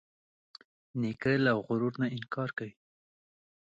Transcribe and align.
نیکه 0.99 1.31
له 1.45 1.51
غرور 1.65 1.93
نه 2.01 2.07
انکار 2.17 2.49
کوي. 2.57 2.73